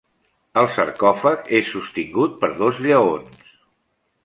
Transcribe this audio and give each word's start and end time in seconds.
El 0.61 0.69
sarcòfag 0.77 1.51
és 1.59 1.69
sostingut 1.75 2.35
per 2.41 2.51
dos 2.65 2.83
lleons. 2.87 3.55